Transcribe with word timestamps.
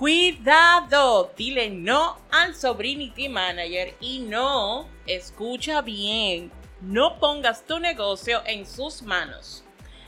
Cuidado, 0.00 1.30
dile 1.36 1.68
no 1.68 2.16
al 2.30 2.54
Sobrinity 2.54 3.28
Manager 3.28 3.94
y 4.00 4.20
no, 4.20 4.88
escucha 5.06 5.82
bien, 5.82 6.50
no 6.80 7.18
pongas 7.18 7.66
tu 7.66 7.78
negocio 7.78 8.40
en 8.46 8.64
sus 8.64 9.02
manos. 9.02 9.62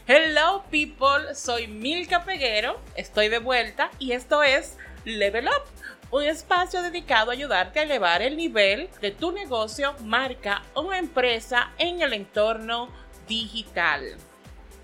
Hello 0.06 0.64
people, 0.70 1.34
soy 1.34 1.66
Milka 1.66 2.24
Peguero, 2.24 2.80
estoy 2.94 3.28
de 3.28 3.38
vuelta 3.38 3.90
y 3.98 4.12
esto 4.12 4.42
es 4.42 4.78
Level 5.04 5.48
Up, 5.48 5.64
un 6.10 6.22
espacio 6.22 6.80
dedicado 6.80 7.30
a 7.30 7.34
ayudarte 7.34 7.80
a 7.80 7.82
elevar 7.82 8.22
el 8.22 8.38
nivel 8.38 8.88
de 9.02 9.10
tu 9.10 9.30
negocio, 9.30 9.94
marca 10.04 10.62
o 10.72 10.90
empresa 10.94 11.70
en 11.76 12.00
el 12.00 12.14
entorno 12.14 12.88
digital. 13.28 14.16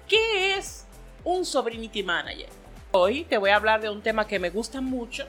¿Qué 0.07 0.57
es 0.57 0.85
un 1.25 1.47
Sobrinity 1.47 2.03
Manager? 2.03 2.58
Hoy 2.91 3.25
te 3.25 3.36
voy 3.36 3.50
a 3.50 3.57
hablar 3.57 3.82
de 3.82 3.91
un 3.91 4.00
tema 4.00 4.27
que 4.27 4.39
me 4.39 4.48
gusta 4.48 4.80
mucho, 4.80 5.27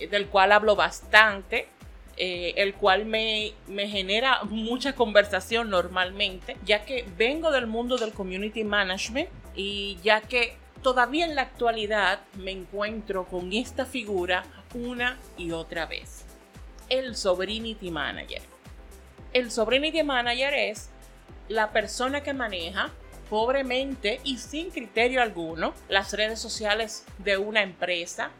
eh, 0.00 0.08
del 0.08 0.26
cual 0.26 0.50
hablo 0.50 0.74
bastante, 0.74 1.68
eh, 2.16 2.54
el 2.56 2.74
cual 2.74 3.06
me, 3.06 3.52
me, 3.68 3.88
genera 3.88 4.42
mucha 4.42 4.94
conversación 4.94 5.70
normalmente, 5.70 6.56
ya 6.64 6.84
que 6.84 7.06
vengo 7.16 7.52
del 7.52 7.68
mundo 7.68 7.98
del 7.98 8.12
community 8.12 8.64
management 8.64 9.28
y 9.54 9.98
ya 10.02 10.22
que 10.22 10.56
todavía 10.82 11.24
en 11.24 11.36
la 11.36 11.42
actualidad 11.42 12.20
me 12.34 12.50
encuentro 12.50 13.26
con 13.26 13.52
esta 13.52 13.86
figura 13.86 14.44
una 14.74 15.18
y 15.36 15.52
otra 15.52 15.86
vez. 15.86 16.24
El 16.88 17.14
Sobrinity 17.14 17.92
Manager. 17.92 18.42
El 19.32 19.52
Sobrinity 19.52 20.02
Manager 20.02 20.52
es 20.52 20.90
la 21.48 21.70
persona 21.70 22.24
que 22.24 22.32
maneja 22.32 22.90
pobremente 23.28 24.20
y 24.24 24.38
sin 24.38 24.70
criterio 24.70 25.22
alguno 25.22 25.74
las 25.88 26.12
redes 26.12 26.40
sociales 26.40 27.04
de 27.18 27.36
una 27.36 27.62
empresa 27.62 28.30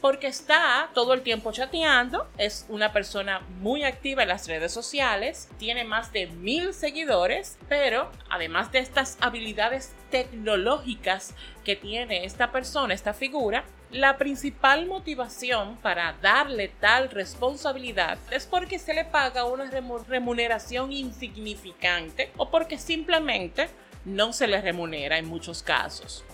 porque 0.00 0.26
está 0.26 0.90
todo 0.94 1.14
el 1.14 1.22
tiempo 1.22 1.52
chateando, 1.52 2.28
es 2.38 2.66
una 2.68 2.92
persona 2.92 3.40
muy 3.60 3.82
activa 3.82 4.22
en 4.22 4.28
las 4.28 4.46
redes 4.46 4.72
sociales, 4.72 5.48
tiene 5.58 5.84
más 5.84 6.12
de 6.12 6.26
mil 6.26 6.74
seguidores, 6.74 7.58
pero 7.68 8.10
además 8.30 8.70
de 8.72 8.80
estas 8.80 9.16
habilidades 9.20 9.94
tecnológicas 10.10 11.34
que 11.64 11.76
tiene 11.76 12.24
esta 12.24 12.52
persona, 12.52 12.94
esta 12.94 13.14
figura, 13.14 13.64
la 13.90 14.18
principal 14.18 14.86
motivación 14.86 15.76
para 15.76 16.12
darle 16.20 16.68
tal 16.68 17.08
responsabilidad 17.08 18.18
es 18.30 18.46
porque 18.46 18.78
se 18.78 18.94
le 18.94 19.04
paga 19.04 19.44
una 19.44 19.70
remuneración 19.70 20.92
insignificante 20.92 22.32
o 22.36 22.50
porque 22.50 22.78
simplemente 22.78 23.68
no 24.06 24.32
se 24.32 24.46
le 24.46 24.60
remunera 24.62 25.18
en 25.18 25.26
muchos 25.26 25.62
casos. 25.62 26.24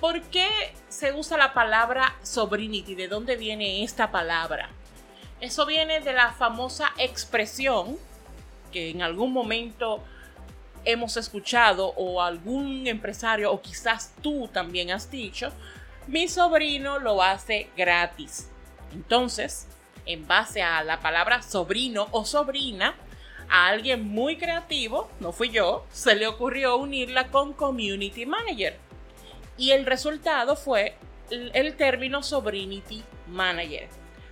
¿Por 0.00 0.22
qué 0.22 0.48
se 0.88 1.12
usa 1.12 1.36
la 1.36 1.52
palabra 1.52 2.14
sobrinity? 2.22 2.94
¿De 2.94 3.08
dónde 3.08 3.36
viene 3.36 3.84
esta 3.84 4.10
palabra? 4.10 4.70
Eso 5.40 5.66
viene 5.66 6.00
de 6.00 6.12
la 6.12 6.32
famosa 6.32 6.92
expresión 6.96 7.98
que 8.72 8.90
en 8.90 9.02
algún 9.02 9.32
momento 9.32 10.02
hemos 10.84 11.16
escuchado 11.16 11.88
o 11.96 12.22
algún 12.22 12.86
empresario 12.86 13.52
o 13.52 13.60
quizás 13.60 14.14
tú 14.22 14.48
también 14.48 14.90
has 14.90 15.10
dicho, 15.10 15.52
mi 16.06 16.28
sobrino 16.28 16.98
lo 16.98 17.22
hace 17.22 17.70
gratis. 17.76 18.50
Entonces, 18.92 19.66
en 20.06 20.26
base 20.26 20.62
a 20.62 20.84
la 20.84 21.00
palabra 21.00 21.42
sobrino 21.42 22.08
o 22.10 22.24
sobrina, 22.24 22.94
a 23.48 23.68
alguien 23.68 24.06
muy 24.06 24.36
creativo, 24.36 25.08
no 25.20 25.32
fui 25.32 25.50
yo, 25.50 25.84
se 25.92 26.14
le 26.14 26.26
ocurrió 26.26 26.76
unirla 26.76 27.28
con 27.28 27.52
Community 27.52 28.26
Manager. 28.26 28.76
Y 29.56 29.70
el 29.70 29.86
resultado 29.86 30.56
fue 30.56 30.96
el 31.30 31.76
término 31.76 32.22
Sobrinity 32.22 33.02
Manager. 33.28 33.88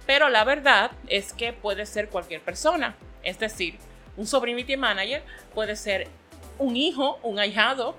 Pero 0.06 0.28
la 0.28 0.44
verdad 0.44 0.90
es 1.06 1.32
que 1.32 1.52
puede 1.52 1.86
ser 1.86 2.08
cualquier 2.08 2.40
persona. 2.40 2.96
Es 3.22 3.38
decir, 3.38 3.78
un 4.16 4.26
Sobrinity 4.26 4.76
Manager 4.76 5.22
puede 5.54 5.76
ser 5.76 6.08
un 6.58 6.76
hijo, 6.76 7.18
un 7.22 7.38
ahijado, 7.38 7.96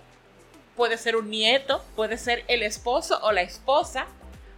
puede 0.75 0.97
ser 0.97 1.15
un 1.15 1.29
nieto, 1.29 1.83
puede 1.95 2.17
ser 2.17 2.43
el 2.47 2.63
esposo 2.63 3.19
o 3.23 3.31
la 3.31 3.41
esposa, 3.41 4.05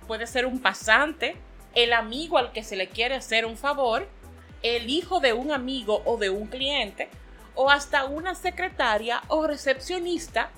puede 0.08 0.28
ser 0.28 0.46
un 0.46 0.60
pasante, 0.60 1.36
el 1.76 1.94
amigo 1.94 2.38
al 2.38 2.52
que 2.52 2.64
se 2.64 2.76
le 2.76 2.88
quiere 2.88 3.16
hacer 3.16 3.46
un 3.46 3.58
favor 3.58 4.08
el 4.64 4.90
hijo 4.90 5.20
de 5.20 5.34
un 5.34 5.52
amigo 5.52 6.02
o 6.06 6.18
de 6.18 6.30
un 6.30 6.48
cliente, 6.48 7.10
o 7.56 7.70
hasta 7.70 8.06
una 8.06 8.36
secretaria 8.36 9.22
o 9.28 9.48
recepcionista 9.48 10.52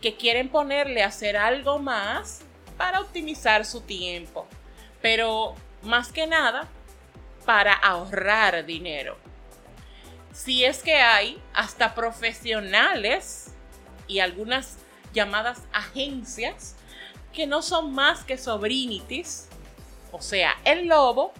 que 0.00 0.16
quieren 0.16 0.48
ponerle 0.48 1.02
a 1.02 1.08
hacer 1.08 1.36
algo 1.36 1.78
más 1.78 2.42
para 2.76 3.00
optimizar 3.00 3.64
su 3.64 3.80
tiempo. 3.80 4.46
Pero 5.00 5.54
más 5.82 6.12
que 6.12 6.26
nada, 6.26 6.68
para 7.44 7.72
ahorrar 7.72 8.64
dinero. 8.66 9.16
Si 10.32 10.64
es 10.64 10.82
que 10.82 10.96
hay 10.96 11.40
hasta 11.54 11.94
profesionales 11.94 13.52
y 14.06 14.20
algunas 14.20 14.78
llamadas 15.12 15.62
agencias 15.72 16.74
que 17.32 17.46
no 17.46 17.62
son 17.62 17.92
más 17.92 18.24
que 18.24 18.38
sobrinitis, 18.38 19.48
o 20.10 20.20
sea, 20.20 20.54
el 20.64 20.86
lobo 20.86 21.32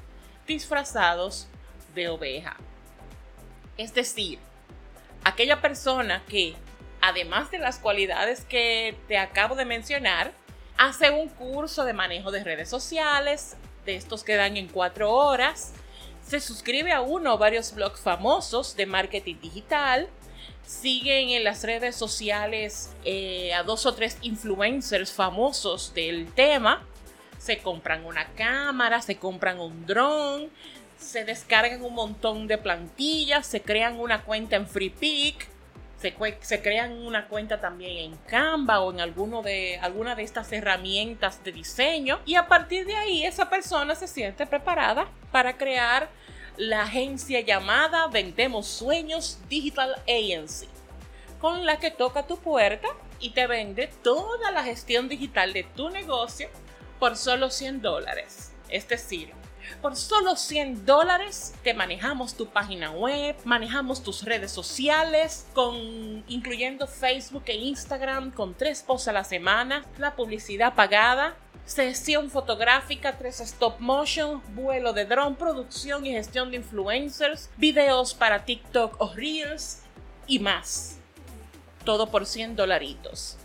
disfrazados 0.47 1.49
de 1.95 2.09
oveja. 2.09 2.57
Es 3.77 3.95
decir, 3.95 4.39
aquella 5.25 5.61
persona 5.61 6.23
que, 6.29 6.55
además 7.01 7.51
de 7.51 7.59
las 7.59 7.79
cualidades 7.79 8.45
que 8.45 8.97
te 9.09 9.19
acabo 9.19 9.55
de 9.55 9.65
mencionar, 9.65 10.33
hace 10.77 11.11
un 11.11 11.29
curso 11.29 11.85
de 11.85 11.93
manejo 11.93 12.31
de 12.31 12.45
redes 12.45 12.69
sociales, 12.69 13.57
de 13.85 13.97
estos 13.97 14.25
que 14.25 14.37
dan 14.37 14.57
en 14.57 14.69
cuatro 14.69 15.13
horas, 15.13 15.73
se 16.27 16.41
suscribe 16.41 16.93
a 16.93 17.01
uno 17.01 17.35
o 17.35 17.39
varios 17.39 17.75
blogs 17.75 18.01
famosos 18.01 18.77
de 18.77 18.87
marketing 18.87 19.37
digital, 19.41 20.09
siguen 20.65 21.31
en 21.31 21.45
las 21.45 21.65
redes 21.65 21.97
sociales 21.97 22.95
eh, 23.05 23.53
a 23.55 23.63
dos 23.63 23.87
o 23.87 23.95
tres 23.95 24.19
influencers 24.23 25.13
famosos 25.13 25.93
del 25.95 26.33
tema, 26.33 26.87
se 27.39 27.59
compran 27.59 28.07
una 28.07 28.33
cámara, 28.35 29.03
se 29.03 29.17
compran 29.17 29.59
un 29.59 29.85
dron, 29.85 30.49
se 31.03 31.25
descargan 31.25 31.85
un 31.85 31.95
montón 31.95 32.47
de 32.47 32.59
plantillas, 32.59 33.47
se 33.47 33.63
crean 33.63 33.99
una 34.01 34.23
cuenta 34.23 34.57
en 34.57 34.67
FreePic, 34.67 35.49
se, 36.41 36.63
crean 36.63 36.93
una 37.07 37.29
cuenta 37.29 37.61
también 37.61 38.13
en 38.13 38.17
Canva 38.27 38.81
o 38.81 38.93
en 38.93 39.01
alguno 39.01 39.43
de, 39.43 39.79
alguna 39.81 40.17
de 40.17 40.25
estas 40.25 40.51
herramientas 40.53 41.45
de 41.45 41.53
diseño 41.53 42.19
y 42.27 42.35
a 42.35 42.49
partir 42.49 42.87
de 42.87 42.97
ahí 42.97 43.25
esa 43.25 43.49
persona 43.49 43.95
se 43.95 44.09
siente 44.09 44.47
preparada 44.47 45.07
para 45.31 45.57
crear 45.57 46.11
la 46.57 46.83
agencia 46.83 47.41
llamada 47.41 48.09
Vendemos 48.09 48.67
Sueños 48.67 49.39
Digital 49.49 49.95
Agency, 50.09 50.69
con 51.41 51.65
la 51.65 51.79
que 51.79 51.93
toca 51.93 52.27
tu 52.27 52.37
puerta 52.39 52.89
y 53.21 53.31
te 53.31 53.47
vende 53.47 53.89
toda 54.03 54.51
la 54.51 54.65
gestión 54.65 55.09
digital 55.09 55.53
de 55.53 55.63
tu 55.63 55.89
negocio 55.91 56.49
por 56.99 57.17
solo 57.17 57.49
100 57.49 57.81
dólares. 57.81 58.53
Es 58.69 58.89
decir, 58.89 59.33
por 59.81 59.97
solo 59.97 60.37
100 60.37 60.85
dólares 60.87 61.55
te 61.63 61.75
manejamos 61.75 62.35
tu 62.35 62.47
página 62.47 62.91
web, 62.91 63.37
manejamos 63.45 64.03
tus 64.03 64.25
redes 64.25 64.51
sociales, 64.53 65.47
incluyendo 66.29 66.87
Facebook 66.87 67.45
e 67.47 67.55
Instagram, 67.55 68.31
con 68.31 68.55
tres 68.55 68.83
posts 68.83 69.09
a 69.09 69.13
la 69.13 69.25
semana, 69.25 69.85
la 69.99 70.15
publicidad 70.15 70.75
pagada, 70.75 71.37
sesión 71.65 72.31
fotográfica, 72.31 73.17
tres 73.19 73.41
stop 73.41 73.79
motion, 73.81 74.43
vuelo 74.55 74.93
de 74.93 75.05
drone, 75.05 75.37
producción 75.37 76.05
y 76.07 76.13
gestión 76.13 76.51
de 76.51 76.59
influencers, 76.59 77.51
videos 77.57 78.15
para 78.15 78.45
TikTok 78.45 79.01
o 79.01 79.13
Reels 79.15 79.83
y 80.27 80.39
más. 80.39 80.99
Todo 81.85 82.11
por 82.11 82.27
100 82.27 82.57
dolaritos. 82.57 83.39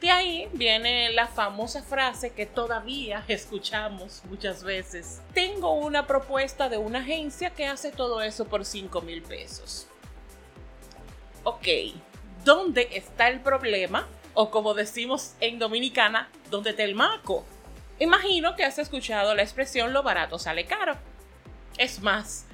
De 0.00 0.12
ahí 0.12 0.48
viene 0.52 1.10
la 1.10 1.26
famosa 1.26 1.82
frase 1.82 2.30
que 2.30 2.46
todavía 2.46 3.24
escuchamos 3.26 4.22
muchas 4.30 4.62
veces. 4.62 5.20
Tengo 5.34 5.72
una 5.72 6.06
propuesta 6.06 6.68
de 6.68 6.76
una 6.76 7.00
agencia 7.00 7.50
que 7.50 7.66
hace 7.66 7.90
todo 7.90 8.22
eso 8.22 8.44
por 8.44 8.64
5 8.64 9.00
mil 9.00 9.22
pesos. 9.22 9.88
Ok, 11.42 11.66
¿dónde 12.44 12.88
está 12.92 13.28
el 13.28 13.40
problema? 13.40 14.06
O 14.34 14.52
como 14.52 14.74
decimos 14.74 15.34
en 15.40 15.58
Dominicana, 15.58 16.28
¿dónde 16.48 16.70
está 16.70 16.84
el 16.84 16.94
maco? 16.94 17.44
Imagino 17.98 18.54
que 18.54 18.64
has 18.64 18.78
escuchado 18.78 19.34
la 19.34 19.42
expresión 19.42 19.92
lo 19.92 20.04
barato 20.04 20.38
sale 20.38 20.66
caro. 20.66 20.96
Es 21.76 22.00
más, 22.00 22.46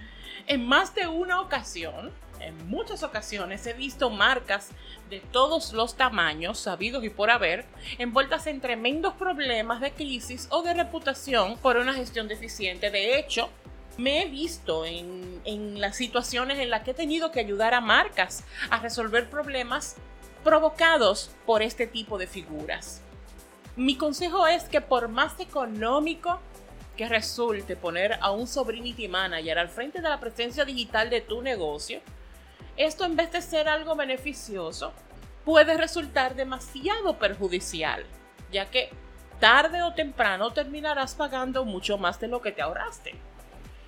en 0.47 0.67
más 0.67 0.95
de 0.95 1.09
una 1.09 1.43
ocasión 1.43 2.11
en 2.47 2.69
muchas 2.69 3.03
ocasiones 3.03 3.67
he 3.67 3.73
visto 3.73 4.11
marcas 4.11 4.71
de 5.11 5.21
todos 5.21 5.73
los 5.73 5.97
tamaños, 5.97 6.59
sabidos 6.59 7.05
y 7.05 7.11
por 7.11 7.31
haber, 7.31 7.65
envueltas 7.99 8.47
en 8.47 8.61
tremendos 8.61 9.15
problemas 9.15 9.81
de 9.81 9.93
crisis 9.93 10.49
o 10.51 10.63
de 10.63 10.75
reputación 10.75 11.57
por 11.59 11.77
una 11.77 11.95
gestión 11.95 12.29
deficiente. 12.29 12.91
De 12.91 13.19
hecho, 13.19 13.49
me 13.97 14.23
he 14.23 14.27
visto 14.27 14.85
en, 14.85 15.41
en 15.45 15.81
las 15.81 15.97
situaciones 15.97 16.59
en 16.59 16.71
las 16.71 16.83
que 16.83 16.93
he 16.93 16.95
tenido 16.95 17.31
que 17.31 17.41
ayudar 17.41 17.75
a 17.75 17.81
marcas 17.81 18.45
a 18.71 18.79
resolver 18.81 19.31
problemas 19.31 19.97
provocados 20.43 21.31
por 21.47 21.63
este 21.63 21.87
tipo 21.87 22.19
de 22.19 22.27
figuras. 22.27 23.01
Mi 23.77 23.97
consejo 23.97 24.47
es 24.47 24.65
que 24.65 24.81
por 24.81 25.09
más 25.09 25.41
económico 25.41 26.39
que 26.97 27.09
resulte 27.09 27.77
poner 27.77 28.19
a 28.21 28.31
un 28.31 28.47
sobrinity 28.47 29.09
manager 29.09 29.59
al 29.59 29.69
frente 29.69 30.01
de 30.01 30.09
la 30.09 30.21
presencia 30.21 30.65
digital 30.65 31.11
de 31.11 31.21
tu 31.21 31.43
negocio, 31.43 32.01
esto 32.77 33.05
en 33.05 33.17
vez 33.17 33.31
de 33.33 33.43
ser 33.43 33.69
algo 33.69 33.95
beneficioso, 33.95 34.93
puede 35.45 35.77
resultar 35.77 36.35
demasiado 36.35 37.19
perjudicial, 37.19 38.05
ya 38.51 38.71
que 38.71 38.91
tarde 39.41 39.83
o 39.83 39.95
temprano 39.95 40.53
terminarás 40.53 41.15
pagando 41.15 41.65
mucho 41.65 41.99
más 41.99 42.19
de 42.21 42.29
lo 42.29 42.41
que 42.41 42.53
te 42.53 42.63
ahorraste. 42.63 43.15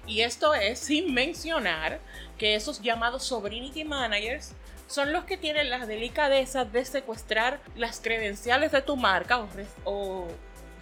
Y 0.06 0.20
esto 0.20 0.54
es 0.54 0.78
sin 0.78 1.12
mencionar 1.12 1.98
que 2.38 2.54
esos 2.54 2.80
llamados 2.80 3.24
sobrinity 3.24 3.84
managers 3.84 4.52
son 4.86 5.12
los 5.12 5.24
que 5.24 5.36
tienen 5.36 5.70
la 5.70 5.84
delicadeza 5.84 6.64
de 6.64 6.84
secuestrar 6.84 7.60
las 7.74 8.00
credenciales 8.00 8.70
de 8.70 8.82
tu 8.82 8.96
marca 8.96 9.40
o, 9.40 9.48
o 9.84 10.28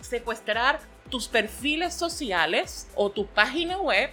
secuestrar 0.03 0.81
tus 1.09 1.29
perfiles 1.29 1.95
sociales 1.95 2.89
o 2.95 3.11
tu 3.11 3.27
página 3.27 3.79
web 3.79 4.11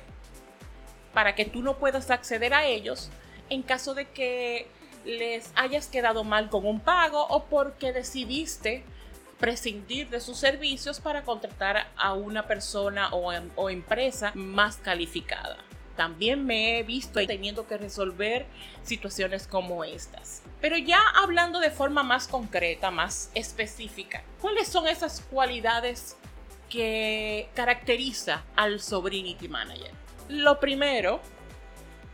para 1.14 1.36
que 1.36 1.44
tú 1.44 1.62
no 1.62 1.78
puedas 1.78 2.10
acceder 2.10 2.54
a 2.54 2.66
ellos 2.66 3.10
en 3.52 3.64
caso 3.64 3.94
de 3.94 4.10
que 4.10 4.68
les 5.06 5.52
hayas 5.56 5.88
quedado 5.88 6.24
mal 6.24 6.50
con 6.50 6.66
un 6.66 6.80
pago 6.80 7.28
o 7.28 7.44
porque 7.44 7.92
decidiste 7.92 8.84
prescindir 9.40 10.10
de 10.10 10.22
sus 10.22 10.38
servicios 10.38 11.00
para 11.02 11.24
contratar 11.24 11.92
a 11.98 12.14
una 12.14 12.48
persona 12.48 13.10
o, 13.10 13.34
em, 13.34 13.50
o 13.56 13.70
empresa 13.70 14.32
más 14.36 14.78
calificada. 14.78 15.58
También 15.98 16.46
me 16.46 16.80
he 16.80 16.84
visto 16.84 17.20
teniendo 17.28 17.68
que 17.68 17.78
resolver 17.78 18.46
situaciones 18.84 19.48
como 19.48 19.84
estas. 19.84 20.44
Pero 20.62 20.78
ya 20.78 21.02
hablando 21.22 21.60
de 21.60 21.72
forma 21.72 22.04
más 22.04 22.28
concreta, 22.28 22.90
más 22.90 23.32
específica, 23.36 24.24
¿cuáles 24.40 24.70
son 24.70 24.88
esas 24.88 25.22
cualidades 25.30 26.16
que 26.70 27.50
caracteriza 27.54 28.44
al 28.56 28.80
Sobrinity 28.80 29.50
Manager? 29.50 29.92
Lo 30.30 30.60
primero, 30.60 31.20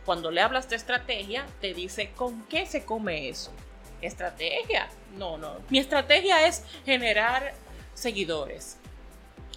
cuando 0.08 0.30
le 0.30 0.40
hablas 0.40 0.70
de 0.70 0.76
estrategia, 0.76 1.44
te 1.60 1.74
dice 1.74 2.12
con 2.16 2.42
qué 2.44 2.64
se 2.64 2.86
come 2.86 3.28
eso. 3.28 3.52
¿Estrategia? 4.00 4.88
No, 5.18 5.36
no. 5.36 5.56
Mi 5.68 5.78
estrategia 5.78 6.46
es 6.46 6.64
generar 6.86 7.52
seguidores. 7.92 8.78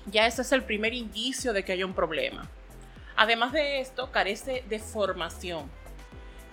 Ya 0.07 0.27
ese 0.27 0.41
es 0.41 0.51
el 0.51 0.65
primer 0.65 0.93
indicio 0.93 1.53
de 1.53 1.63
que 1.63 1.71
hay 1.71 1.85
un 1.85 1.93
problema. 1.93 2.49
Además 3.15 3.53
de 3.53 3.79
esto, 3.79 4.11
carece 4.11 4.65
de 4.67 4.79
formación. 4.79 5.71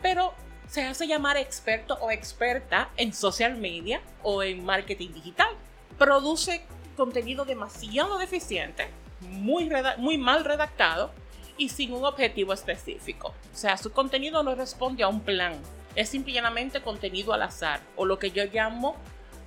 Pero 0.01 0.33
se 0.69 0.85
hace 0.85 1.09
llamar 1.09 1.37
experto 1.37 1.95
o 1.95 2.13
experta 2.13 2.91
en 2.97 3.13
social 3.13 3.57
media 3.57 4.01
o 4.23 4.45
en 4.45 4.65
marketing 4.65 5.13
digital. 5.13 5.57
Produce 5.99 6.63
contenido 6.97 7.45
demasiado 7.45 8.17
deficiente, 8.19 8.91
muy, 9.23 9.69
muy 9.97 10.19
mal 10.19 10.45
redactado 10.45 11.11
y 11.59 11.69
sin 11.69 11.93
un 11.93 12.05
objetivo 12.05 12.53
específico. 12.53 13.35
O 13.53 13.57
sea, 13.57 13.77
su 13.77 13.93
contenido 13.93 14.43
no 14.43 14.55
responde 14.55 15.03
a 15.03 15.09
un 15.09 15.21
plan. 15.21 15.61
Es 15.95 16.09
simplemente 16.09 16.81
contenido 16.81 17.33
al 17.35 17.43
azar 17.43 17.81
o 17.97 18.07
lo 18.07 18.19
que 18.19 18.31
yo 18.31 18.45
llamo 18.45 18.97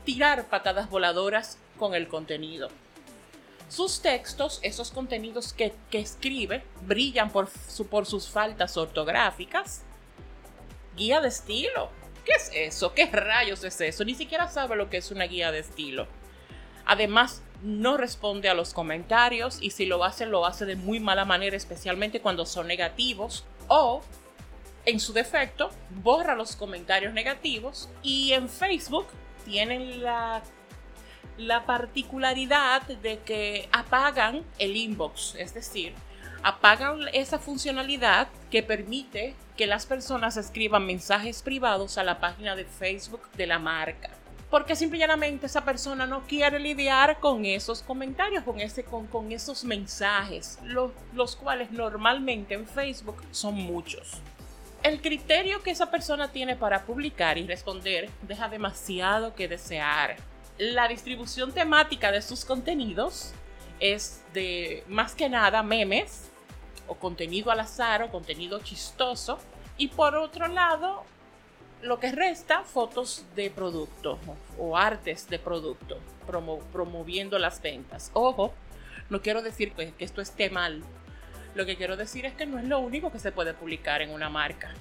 tirar 0.03 0.45
patadas 0.47 0.89
voladoras 0.89 1.57
con 1.79 1.95
el 1.95 2.07
contenido. 2.07 2.69
Sus 3.69 4.01
textos, 4.01 4.59
esos 4.63 4.91
contenidos 4.91 5.53
que, 5.53 5.73
escribe, 5.93 6.63
brillan 6.81 7.31
por, 7.31 7.47
por 7.89 8.05
sus 8.05 8.27
faltas 8.27 8.75
ortográficas. 8.75 9.83
Guía 10.97 11.21
de 11.21 11.29
estilo. 11.29 11.89
¿Qué 12.25 12.33
es 12.33 12.51
eso? 12.53 12.93
¿Qué 12.93 13.05
rayos 13.05 13.63
es 13.63 13.79
eso? 13.79 14.03
Ni 14.03 14.13
siquiera 14.13 14.49
sabe 14.49 14.75
lo 14.75 14.89
que 14.89 14.97
es 14.97 15.09
una 15.09 15.23
guía 15.23 15.51
de 15.51 15.59
estilo. 15.59 16.07
Además, 16.85 17.41
no 17.63 17.97
responde 17.97 18.49
a 18.49 18.53
los 18.53 18.73
comentarios 18.73 19.59
y 19.61 19.71
si 19.71 19.85
lo 19.85 20.03
hace, 20.03 20.25
lo 20.25 20.45
hace 20.45 20.65
de 20.65 20.75
muy 20.75 20.99
mala 20.99 21.25
manera, 21.25 21.55
especialmente 21.55 22.21
cuando 22.21 22.45
son 22.45 22.67
negativos. 22.67 23.45
O, 23.67 24.01
en 24.85 24.99
su 24.99 25.13
defecto, 25.13 25.69
borra 26.03 26.35
los 26.35 26.55
comentarios 26.55 27.13
negativos 27.13 27.89
y 28.01 28.33
en 28.33 28.49
Facebook 28.49 29.07
tienen 29.45 30.03
la 30.03 30.41
la 31.37 31.65
particularidad 31.65 32.83
de 32.83 33.19
que 33.19 33.67
apagan 33.71 34.43
el 34.59 34.75
inbox, 34.75 35.35
es 35.35 35.53
decir, 35.53 35.93
apagan 36.43 36.99
esa 37.13 37.39
funcionalidad 37.39 38.27
que 38.49 38.63
permite 38.63 39.35
que 39.57 39.67
las 39.67 39.85
personas 39.85 40.37
escriban 40.37 40.85
mensajes 40.85 41.41
privados 41.41 41.97
a 41.97 42.03
la 42.03 42.19
página 42.19 42.55
de 42.55 42.65
Facebook 42.65 43.29
de 43.33 43.47
la 43.47 43.59
marca. 43.59 44.09
Porque 44.51 44.75
simplemente 44.75 45.47
esa 45.47 45.65
persona 45.65 46.05
no 46.05 46.27
quiere 46.27 46.59
lidiar 46.59 47.19
con 47.19 47.45
esos 47.45 47.81
comentarios, 47.81 48.43
con, 48.43 48.59
ese, 48.59 48.83
con, 48.83 49.07
con 49.07 49.31
esos 49.31 49.63
mensajes, 49.63 50.59
los, 50.63 50.91
los 51.15 51.35
cuales 51.35 51.71
normalmente 51.71 52.53
en 52.53 52.67
Facebook 52.67 53.15
son 53.31 53.55
muchos. 53.55 54.21
El 54.83 55.01
criterio 55.01 55.63
que 55.63 55.71
esa 55.71 55.89
persona 55.89 56.31
tiene 56.31 56.55
para 56.55 56.83
publicar 56.83 57.37
y 57.37 57.47
responder 57.47 58.09
deja 58.27 58.49
demasiado 58.49 59.33
que 59.33 59.47
desear 59.47 60.17
la 60.57 60.87
distribución 60.87 61.51
temática 61.51 62.11
de 62.11 62.21
sus 62.21 62.45
contenidos 62.45 63.33
es 63.79 64.21
de 64.33 64.83
más 64.87 65.15
que 65.15 65.27
nada 65.27 65.63
memes 65.63 66.29
o 66.87 66.95
contenido 66.95 67.51
al 67.51 67.61
azar 67.61 68.03
o 68.03 68.11
contenido 68.11 68.59
chistoso. 68.59 69.39
Y 69.77 69.87
por 69.87 70.15
otro 70.15 70.47
lado, 70.47 71.03
lo 71.81 71.99
que 71.99 72.11
resta, 72.11 72.63
fotos 72.63 73.25
de 73.35 73.49
producto 73.49 74.19
o 74.57 74.77
artes 74.77 75.27
de 75.29 75.39
producto, 75.39 75.97
promoviendo 76.71 77.39
las 77.39 77.61
ventas. 77.61 78.11
Ojo, 78.13 78.53
no 79.09 79.21
quiero 79.21 79.41
decir 79.41 79.73
que 79.73 79.93
esto 79.99 80.21
esté 80.21 80.49
mal. 80.49 80.83
Lo 81.55 81.65
que 81.65 81.75
quiero 81.75 81.97
decir 81.97 82.25
es 82.25 82.33
que 82.33 82.45
no 82.45 82.59
es 82.59 82.65
lo 82.65 82.79
único 82.79 83.11
que 83.11 83.19
se 83.19 83.31
puede 83.31 83.53
publicar 83.53 84.01
en 84.01 84.11
una 84.11 84.29
marca. 84.29 84.73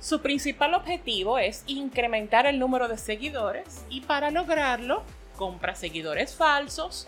Su 0.00 0.20
principal 0.20 0.74
objetivo 0.74 1.38
es 1.38 1.62
incrementar 1.66 2.46
el 2.46 2.58
número 2.58 2.88
de 2.88 2.98
seguidores 2.98 3.84
y 3.88 4.00
para 4.00 4.30
lograrlo 4.30 5.04
compra 5.36 5.74
seguidores 5.74 6.34
falsos, 6.34 7.06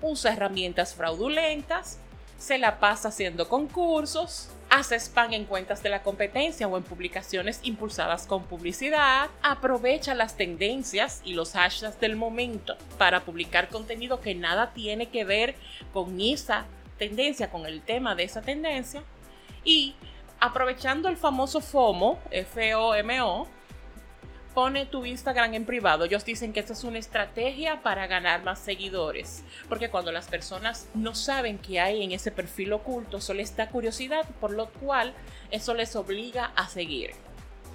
usa 0.00 0.32
herramientas 0.32 0.94
fraudulentas, 0.94 1.98
se 2.38 2.58
la 2.58 2.80
pasa 2.80 3.08
haciendo 3.08 3.48
concursos, 3.48 4.48
hace 4.72 4.98
spam 4.98 5.34
en 5.34 5.44
cuentas 5.44 5.82
de 5.82 5.90
la 5.90 6.02
competencia 6.02 6.66
o 6.66 6.78
en 6.78 6.82
publicaciones 6.82 7.60
impulsadas 7.62 8.26
con 8.26 8.44
publicidad, 8.44 9.28
aprovecha 9.42 10.14
las 10.14 10.38
tendencias 10.38 11.20
y 11.26 11.34
los 11.34 11.52
hashtags 11.52 12.00
del 12.00 12.16
momento 12.16 12.78
para 12.96 13.20
publicar 13.20 13.68
contenido 13.68 14.22
que 14.22 14.34
nada 14.34 14.72
tiene 14.72 15.10
que 15.10 15.26
ver 15.26 15.56
con 15.92 16.18
esa 16.22 16.64
tendencia, 16.96 17.50
con 17.50 17.66
el 17.66 17.82
tema 17.82 18.14
de 18.14 18.24
esa 18.24 18.40
tendencia. 18.40 19.02
Y 19.62 19.94
aprovechando 20.40 21.10
el 21.10 21.18
famoso 21.18 21.60
FOMO, 21.60 22.18
F-O-M-O, 22.30 23.46
pone 24.54 24.86
tu 24.86 25.04
Instagram 25.04 25.54
en 25.54 25.64
privado. 25.64 26.04
Ellos 26.04 26.24
dicen 26.24 26.52
que 26.52 26.60
esta 26.60 26.72
es 26.72 26.84
una 26.84 26.98
estrategia 26.98 27.82
para 27.82 28.06
ganar 28.06 28.42
más 28.42 28.58
seguidores. 28.58 29.42
Porque 29.68 29.90
cuando 29.90 30.12
las 30.12 30.28
personas 30.28 30.88
no 30.94 31.14
saben 31.14 31.58
qué 31.58 31.80
hay 31.80 32.02
en 32.02 32.12
ese 32.12 32.30
perfil 32.30 32.72
oculto, 32.72 33.20
solo 33.20 33.40
está 33.40 33.68
curiosidad, 33.68 34.28
por 34.40 34.52
lo 34.52 34.66
cual 34.66 35.14
eso 35.50 35.74
les 35.74 35.96
obliga 35.96 36.52
a 36.56 36.68
seguir, 36.68 37.12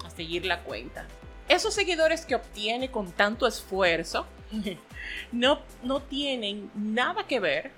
a 0.04 0.10
seguir 0.10 0.46
la 0.46 0.62
cuenta. 0.62 1.06
Esos 1.48 1.74
seguidores 1.74 2.26
que 2.26 2.34
obtiene 2.34 2.90
con 2.90 3.10
tanto 3.12 3.46
esfuerzo 3.46 4.26
no, 5.32 5.60
no 5.82 6.00
tienen 6.00 6.70
nada 6.74 7.26
que 7.26 7.40
ver 7.40 7.70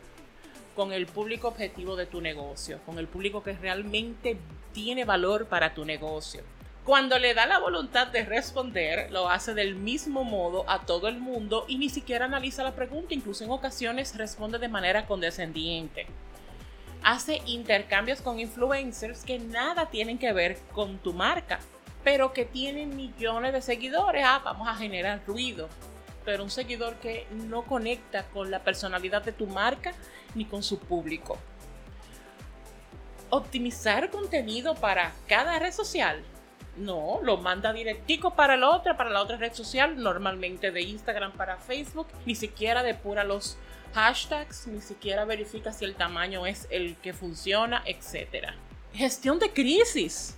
con 0.74 0.92
el 0.92 1.06
público 1.06 1.48
objetivo 1.48 1.96
de 1.96 2.06
tu 2.06 2.20
negocio, 2.20 2.80
con 2.86 2.98
el 2.98 3.06
público 3.06 3.42
que 3.42 3.52
realmente 3.52 4.36
tiene 4.72 5.04
valor 5.04 5.46
para 5.46 5.74
tu 5.74 5.84
negocio. 5.84 6.42
Cuando 6.90 7.20
le 7.20 7.34
da 7.34 7.46
la 7.46 7.60
voluntad 7.60 8.08
de 8.08 8.24
responder, 8.24 9.12
lo 9.12 9.30
hace 9.30 9.54
del 9.54 9.76
mismo 9.76 10.24
modo 10.24 10.68
a 10.68 10.80
todo 10.80 11.06
el 11.06 11.20
mundo 11.20 11.64
y 11.68 11.78
ni 11.78 11.88
siquiera 11.88 12.24
analiza 12.24 12.64
la 12.64 12.74
pregunta, 12.74 13.14
incluso 13.14 13.44
en 13.44 13.52
ocasiones 13.52 14.16
responde 14.16 14.58
de 14.58 14.66
manera 14.66 15.06
condescendiente. 15.06 16.08
Hace 17.04 17.42
intercambios 17.46 18.20
con 18.20 18.40
influencers 18.40 19.22
que 19.22 19.38
nada 19.38 19.88
tienen 19.88 20.18
que 20.18 20.32
ver 20.32 20.58
con 20.72 20.98
tu 20.98 21.12
marca, 21.12 21.60
pero 22.02 22.32
que 22.32 22.44
tienen 22.44 22.96
millones 22.96 23.52
de 23.52 23.62
seguidores. 23.62 24.24
Ah, 24.26 24.42
vamos 24.44 24.66
a 24.66 24.74
generar 24.74 25.22
ruido. 25.24 25.68
Pero 26.24 26.42
un 26.42 26.50
seguidor 26.50 26.96
que 26.96 27.24
no 27.30 27.62
conecta 27.62 28.24
con 28.30 28.50
la 28.50 28.64
personalidad 28.64 29.22
de 29.22 29.30
tu 29.30 29.46
marca 29.46 29.94
ni 30.34 30.44
con 30.44 30.64
su 30.64 30.80
público 30.80 31.38
optimizar 33.32 34.10
contenido 34.10 34.74
para 34.74 35.12
cada 35.28 35.56
red 35.60 35.70
social. 35.72 36.24
No, 36.76 37.20
lo 37.22 37.36
manda 37.36 37.72
directico 37.72 38.34
para 38.34 38.56
la 38.56 38.70
otra, 38.70 38.96
para 38.96 39.10
la 39.10 39.20
otra 39.22 39.36
red 39.36 39.52
social, 39.52 40.00
normalmente 40.02 40.70
de 40.70 40.82
Instagram 40.82 41.32
para 41.32 41.56
Facebook, 41.58 42.06
ni 42.24 42.34
siquiera 42.34 42.82
depura 42.82 43.24
los 43.24 43.58
hashtags, 43.94 44.66
ni 44.68 44.80
siquiera 44.80 45.24
verifica 45.24 45.72
si 45.72 45.84
el 45.84 45.94
tamaño 45.94 46.46
es 46.46 46.68
el 46.70 46.96
que 46.96 47.12
funciona, 47.12 47.82
etc. 47.86 48.50
Gestión 48.92 49.38
de 49.38 49.52
crisis. 49.52 50.36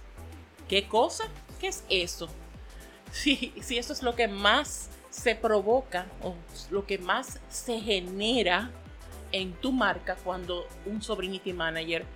¿Qué 0.68 0.88
cosa? 0.88 1.24
¿Qué 1.60 1.68
es 1.68 1.84
eso? 1.88 2.28
Si, 3.10 3.52
si 3.60 3.76
eso 3.76 3.92
es 3.92 4.02
lo 4.02 4.14
que 4.16 4.26
más 4.26 4.88
se 5.10 5.34
provoca 5.34 6.06
o 6.22 6.34
lo 6.70 6.86
que 6.86 6.96
más 6.96 7.38
se 7.50 7.78
genera 7.78 8.70
en 9.32 9.52
tu 9.52 9.70
marca 9.70 10.16
cuando 10.16 10.66
un 10.86 11.02
Sobrinity 11.02 11.52
Manager 11.52 12.06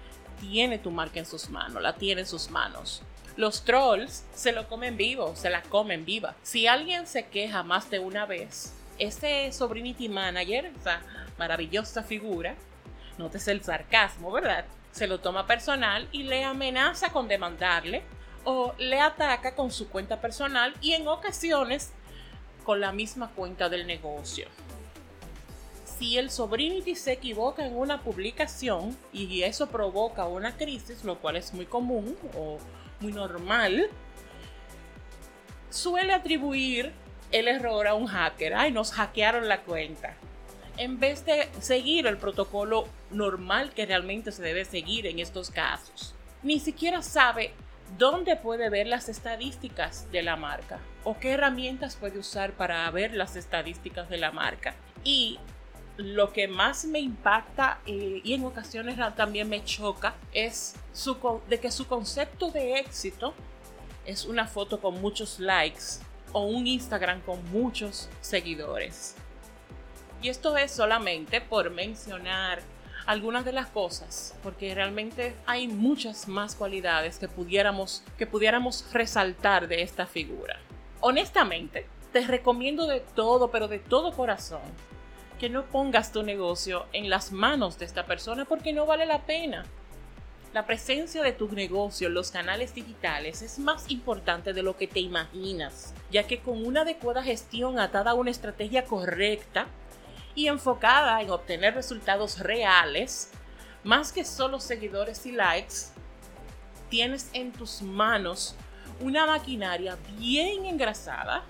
tiene 0.41 0.79
tu 0.79 0.91
marca 0.91 1.19
en 1.19 1.27
sus 1.27 1.51
manos, 1.51 1.83
la 1.83 1.95
tiene 1.95 2.23
en 2.23 2.27
sus 2.27 2.51
manos. 2.51 3.03
Los 3.37 3.65
trolls 3.65 4.25
se 4.35 4.53
lo 4.53 4.67
comen 4.67 4.97
vivo, 4.97 5.37
se 5.37 5.51
la 5.51 5.63
comen 5.63 6.05
viva. 6.05 6.35
Si 6.43 6.67
alguien 6.67 7.07
se 7.07 7.27
queja 7.27 7.63
más 7.63 7.91
de 7.91 7.99
una 7.99 8.25
vez, 8.25 8.75
ese 8.99 9.53
Sobrinity 9.53 10.09
Manager, 10.09 10.73
esa 10.81 11.01
maravillosa 11.39 12.03
figura, 12.03 12.55
notes 13.19 13.47
el 13.49 13.63
sarcasmo, 13.63 14.33
¿verdad? 14.33 14.65
Se 14.91 15.07
lo 15.07 15.21
toma 15.21 15.47
personal 15.47 16.09
y 16.13 16.23
le 16.23 16.45
amenaza 16.45 17.11
con 17.11 17.29
demandarle 17.29 18.03
o 18.45 18.75
le 18.79 19.01
ataca 19.01 19.55
con 19.55 19.71
su 19.71 19.89
cuenta 19.91 20.21
personal 20.21 20.75
y 20.81 20.95
en 20.95 21.07
ocasiones 21.07 21.93
con 22.65 22.81
la 22.81 22.93
misma 22.93 23.31
cuenta 23.35 23.69
del 23.69 23.87
negocio 23.87 24.49
si 25.99 26.19
el 26.19 26.31
Sobrinity 26.31 26.95
se 26.95 27.13
equivoca 27.13 27.65
en 27.65 27.77
una 27.77 28.03
publicación 28.03 28.97
y 29.13 29.43
eso 29.43 29.69
provoca 29.69 30.27
una 30.27 30.57
crisis, 30.57 31.05
lo 31.05 31.19
cual 31.19 31.37
es 31.37 31.55
muy 31.55 31.67
común 31.67 32.17
o 32.37 32.59
muy 33.01 33.13
normal, 33.13 33.89
suele 35.71 36.13
atribuir 36.13 36.93
el 37.33 37.49
error 37.49 37.87
a 37.87 37.95
un 37.95 38.07
hacker. 38.07 38.55
Ay, 38.55 38.73
nos 38.73 38.93
hackearon 38.93 39.49
la 39.49 39.63
cuenta. 39.63 40.15
En 40.77 41.01
vez 41.01 41.25
de 41.25 41.49
seguir 41.61 42.07
el 42.07 42.19
protocolo 42.19 42.87
normal 43.11 43.73
que 43.73 43.87
realmente 43.87 44.33
se 44.33 44.43
debe 44.43 44.65
seguir 44.65 45.07
en 45.07 45.19
estos 45.19 45.51
casos. 45.51 46.15
Ni 46.43 46.61
siquiera 46.61 47.03
sabe 47.03 47.53
dónde 47.99 48.37
puede 48.37 48.69
ver 48.69 48.87
las 48.87 49.09
estadísticas 49.09 50.11
de 50.11 50.23
la 50.23 50.37
marca 50.37 50.79
o 51.05 51.19
qué 51.19 51.33
herramientas 51.33 51.97
puede 51.97 52.19
usar 52.19 52.53
para 52.53 52.91
ver 52.91 53.15
las 53.15 53.37
estadísticas 53.37 54.09
de 54.09 54.19
la 54.19 54.33
marca. 54.33 54.75
Y 55.05 55.39
lo 55.97 56.33
que 56.33 56.47
más 56.49 56.85
me 56.85 57.01
impacta 57.01 57.81
eh, 57.87 58.21
y 58.23 58.35
en 58.35 58.45
ocasiones 58.45 58.99
también 59.17 59.49
me 59.49 59.65
choca 59.65 60.15
es 60.33 60.75
de 61.49 61.61
que 61.61 61.71
su 61.71 61.87
concepto 61.87 62.51
de 62.51 62.79
éxito 62.79 63.35
es 64.05 64.25
una 64.25 64.47
foto 64.47 64.81
con 64.81 65.01
muchos 65.01 65.41
likes 65.41 66.01
o 66.33 66.43
un 66.43 66.67
Instagram 66.67 67.21
con 67.23 67.43
muchos 67.51 68.09
seguidores. 68.21 69.15
Y 70.23 70.29
esto 70.29 70.57
es 70.57 70.73
solamente 70.73 71.41
por 71.41 71.71
mencionar 71.71 72.61
algunas 73.07 73.45
de 73.45 73.53
las 73.53 73.69
cosas, 73.69 74.35
porque 74.43 74.75
realmente 74.75 75.35
hay 75.47 75.69
muchas 75.69 76.27
más 76.29 76.55
cualidades 76.55 77.19
que 77.19 77.29
pudiéramos, 77.29 78.03
que 78.19 78.27
pudiéramos 78.27 78.85
resaltar 78.93 79.69
de 79.69 79.83
esta 79.83 80.07
figura. 80.07 80.59
Honestamente, 81.01 81.87
te 82.13 82.27
recomiendo 82.27 82.87
de 82.87 83.01
todo, 83.01 83.51
pero 83.51 83.69
de 83.69 83.79
todo 83.79 84.13
corazón, 84.13 84.63
que 85.39 85.51
no 85.51 85.67
pongas 85.67 86.13
tu 86.13 86.23
negocio 86.23 86.87
en 86.93 87.11
las 87.11 87.33
manos 87.33 87.79
de 87.79 87.85
esta 87.85 88.07
persona 88.07 88.45
porque 88.45 88.73
no 88.73 88.87
vale 88.87 89.07
la 89.07 89.27
pena. 89.27 89.65
La 90.53 90.65
presencia 90.65 91.23
de 91.23 91.33
tu 91.33 91.53
negocio 91.53 92.09
en 92.09 92.15
los 92.15 92.31
canales 92.31 92.75
digitales 92.75 93.43
es 93.43 93.59
más 93.59 93.91
importante 93.91 94.55
de 94.55 94.63
lo 94.63 94.77
que 94.77 94.87
te 94.87 95.01
imaginas, 95.01 95.93
ya 96.11 96.27
que 96.27 96.41
con 96.41 96.65
una 96.65 96.81
adecuada 96.83 97.23
gestión 97.23 97.79
atada 97.79 98.13
a 98.13 98.15
una 98.15 98.31
estrategia 98.31 98.85
correcta 98.85 99.67
y 100.35 100.49
enfocada 100.49 101.21
en 101.21 101.31
obtener 101.31 101.75
resultados 101.75 102.39
reales, 102.39 103.31
más 103.85 104.13
que 104.13 104.25
solo 104.25 104.59
seguidores 104.59 105.27
y 105.27 105.33
likes, 105.33 105.75
tienes 106.89 107.29
en 107.35 107.53
tus 107.53 107.83
manos 107.83 108.55
una 109.01 109.27
maquinaria 109.27 109.99
bien 110.19 110.65
engrasada 110.65 111.45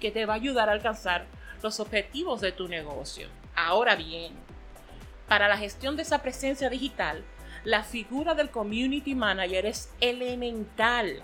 que 0.00 0.10
te 0.10 0.24
va 0.24 0.34
a 0.34 0.36
ayudar 0.36 0.70
a 0.70 0.72
alcanzar 0.72 1.26
los 1.62 1.80
objetivos 1.80 2.40
de 2.40 2.52
tu 2.52 2.68
negocio. 2.68 3.28
Ahora 3.54 3.96
bien, 3.96 4.32
para 5.28 5.48
la 5.48 5.56
gestión 5.56 5.96
de 5.96 6.02
esa 6.02 6.22
presencia 6.22 6.70
digital, 6.70 7.24
la 7.64 7.82
figura 7.82 8.34
del 8.34 8.50
community 8.50 9.14
manager 9.14 9.66
es 9.66 9.90
elemental, 10.00 11.22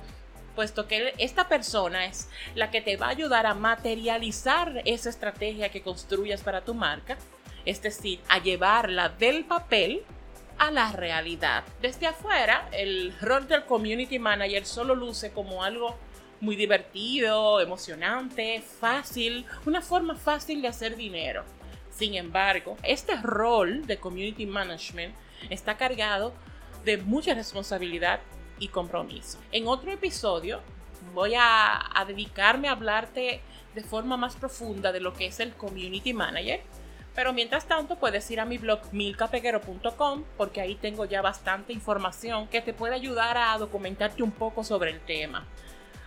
puesto 0.57 0.89
que 0.89 1.15
esta 1.19 1.49
persona 1.49 2.07
es 2.07 2.29
la 2.55 2.71
que 2.71 2.81
te 2.81 2.97
va 2.97 3.07
a 3.07 3.11
ayudar 3.11 3.47
a 3.47 3.55
materializar 3.55 4.83
esa 4.85 5.09
estrategia 5.09 5.71
que 5.71 5.83
construyas 5.83 6.43
para 6.43 6.63
tu 6.63 6.75
marca, 6.75 7.17
es 7.65 7.81
decir, 7.81 8.21
a 8.29 8.39
llevarla 8.39 9.09
del 9.09 9.45
papel 9.45 10.03
a 10.59 10.71
la 10.71 10.91
realidad. 10.93 11.65
Desde 11.81 12.07
afuera, 12.07 12.69
el 12.73 13.17
rol 13.21 13.47
del 13.47 13.65
community 13.65 14.19
manager 14.19 14.67
solo 14.67 14.95
luce 14.95 15.33
como 15.33 15.63
algo 15.63 15.97
muy 16.43 16.57
divertido, 16.57 17.61
emocionante, 17.61 18.61
fácil, 18.81 19.47
una 19.65 19.81
forma 19.81 20.17
fácil 20.17 20.61
de 20.61 20.67
hacer 20.67 20.97
dinero. 20.97 21.45
Sin 21.89 22.15
embargo, 22.15 22.77
este 22.83 23.15
rol 23.23 23.87
de 23.87 23.99
community 23.99 24.45
management 24.45 25.15
está 25.51 25.77
cargado 25.77 26.35
de 26.85 26.97
mucha 26.97 27.33
responsabilidad 27.33 28.19
y 28.59 28.67
compromiso. 28.69 29.39
En 29.53 29.69
otro 29.69 29.93
episodio 29.93 30.61
voy 31.15 31.35
a, 31.39 31.81
dedicarme 32.09 32.67
a 32.67 32.73
hablarte 32.73 33.41
de 33.73 33.83
forma 33.85 34.17
más 34.17 34.35
profunda 34.35 34.91
de 34.91 34.99
lo 34.99 35.15
que 35.15 35.27
es 35.27 35.39
el 35.39 35.53
community 35.53 36.13
manager. 36.13 36.61
Pero 37.15 37.33
mientras 37.33 37.69
tanto 37.69 38.01
puedes 38.01 38.29
ir 38.33 38.41
a 38.41 38.47
mi 38.47 38.59
blog 38.59 38.81
milcapeguero.com 38.91 40.25
porque 40.37 40.61
ahí 40.61 40.75
tengo 40.75 41.05
ya 41.05 41.23
bastante 41.23 41.73
información 41.73 42.49
que 42.49 42.63
te 42.63 42.73
puede 42.73 42.97
ayudar 42.97 43.39
a 43.39 43.57
documentarte 43.59 44.25
un 44.25 44.33
poco 44.33 44.65
sobre 44.65 44.91
el 44.91 44.99
tema. 45.03 45.47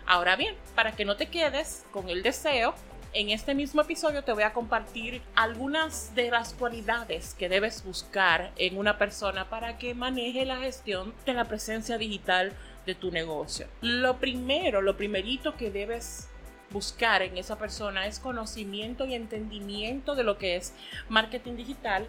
Ahora 0.07 0.35
bien, 0.35 0.55
para 0.75 0.91
que 0.91 1.03
no 1.03 1.17
te 1.17 1.27
quedes 1.27 1.85
con 1.91 2.09
el 2.09 2.21
deseo, 2.21 2.75
en 3.13 3.29
este 3.29 3.55
mismo 3.55 3.81
episodio 3.81 4.23
te 4.23 4.33
voy 4.33 4.43
a 4.43 4.53
compartir 4.53 5.21
algunas 5.35 6.13
de 6.13 6.29
las 6.29 6.53
cualidades 6.53 7.33
que 7.33 7.49
debes 7.49 7.83
buscar 7.83 8.51
en 8.57 8.77
una 8.77 8.99
persona 8.99 9.49
para 9.49 9.77
que 9.77 9.95
maneje 9.95 10.45
la 10.45 10.57
gestión 10.57 11.13
de 11.25 11.33
la 11.33 11.45
presencia 11.45 11.97
digital 11.97 12.53
de 12.85 12.93
tu 12.93 13.11
negocio. 13.11 13.67
Lo 13.81 14.17
primero, 14.17 14.81
lo 14.81 14.95
primerito 14.95 15.55
que 15.55 15.71
debes 15.71 16.27
buscar 16.69 17.23
en 17.23 17.37
esa 17.37 17.57
persona 17.57 18.05
es 18.05 18.19
conocimiento 18.19 19.05
y 19.05 19.15
entendimiento 19.15 20.13
de 20.13 20.23
lo 20.23 20.37
que 20.37 20.55
es 20.57 20.73
marketing 21.09 21.55
digital 21.55 22.07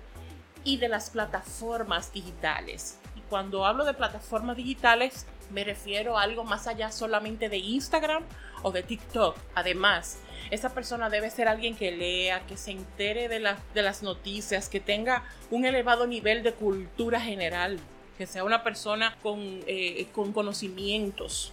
y 0.65 0.77
de 0.79 0.89
las 0.89 1.09
plataformas 1.11 2.13
digitales. 2.13 2.99
Y 3.15 3.21
cuando 3.21 3.65
hablo 3.65 3.85
de 3.85 3.95
plataformas 3.95 4.57
digitales, 4.57 5.25
me 5.51 5.65
refiero 5.65 6.19
a 6.19 6.23
algo 6.23 6.45
más 6.45 6.67
allá 6.67 6.91
solamente 6.91 7.49
de 7.49 7.59
Instagram 7.59 8.25
o 8.63 8.73
de 8.73 8.83
TikTok. 8.83 9.37
Además, 9.55 10.19
esa 10.51 10.75
persona 10.75 11.11
debe 11.11 11.31
ser 11.31 11.49
alguien 11.49 11.77
que 11.77 11.93
lea, 11.93 12.41
que 12.47 12.57
se 12.57 12.71
entere 12.73 13.29
de, 13.29 13.55
de 13.75 13.83
las 13.83 14.03
noticias, 14.03 14.69
que 14.69 14.81
tenga 14.81 15.25
un 15.51 15.65
elevado 15.65 16.07
nivel 16.07 16.43
de 16.43 16.53
cultura 16.53 17.21
general, 17.21 17.79
que 18.17 18.27
sea 18.27 18.45
una 18.45 18.63
persona 18.63 19.17
con, 19.23 19.41
eh, 19.67 20.07
con 20.13 20.33
conocimientos. 20.33 21.53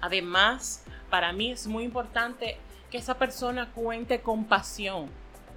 Además, 0.00 0.84
para 1.10 1.32
mí 1.32 1.50
es 1.50 1.66
muy 1.66 1.84
importante 1.84 2.56
que 2.90 2.98
esa 2.98 3.18
persona 3.18 3.70
cuente 3.72 4.20
con 4.20 4.44
pasión, 4.44 5.08